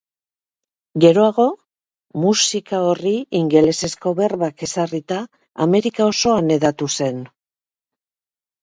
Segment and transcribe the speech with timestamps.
[1.03, 1.45] Geroago,
[2.23, 5.21] musika horri ingelesezko berbak ezarrita
[5.69, 7.23] Amerika osoan hedatu zen.